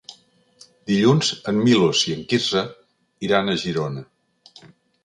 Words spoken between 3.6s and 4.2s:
Girona.